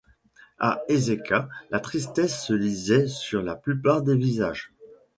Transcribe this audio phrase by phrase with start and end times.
[0.57, 4.71] A Eséka, la tristesse se lisait sur la plupart des visages.